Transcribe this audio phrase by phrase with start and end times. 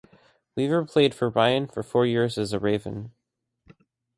[0.55, 3.11] Weaver played for Ryan for four years as a Raven.